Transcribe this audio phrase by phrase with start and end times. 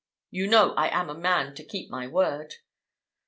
[0.31, 2.55] You know I am a man to keep my word."